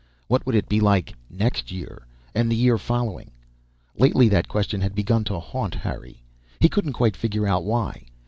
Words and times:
What 0.27 0.47
would 0.47 0.55
it 0.55 0.67
be 0.67 0.79
like 0.79 1.13
next 1.29 1.71
year, 1.71 2.07
and 2.33 2.51
the 2.51 2.55
year 2.55 2.79
following? 2.79 3.29
Lately 3.95 4.27
that 4.29 4.47
question 4.47 4.81
had 4.81 4.95
begun 4.95 5.23
to 5.25 5.39
haunt 5.39 5.75
Harry. 5.75 6.23
He 6.59 6.69
couldn't 6.69 6.93
quite 6.93 7.15
figure 7.15 7.45
out 7.47 7.63
why. 7.63 8.05